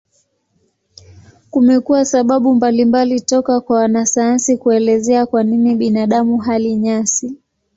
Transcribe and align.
Kumekuwa 1.49 2.05
sababu 2.05 2.55
mbalimbali 2.55 3.21
toka 3.21 3.59
kwa 3.61 3.77
wanasayansi 3.77 4.57
kuelezea 4.57 5.25
kwa 5.25 5.43
nini 5.43 5.75
binadamu 5.75 6.37
hali 6.37 6.75
nyasi. 6.75 7.35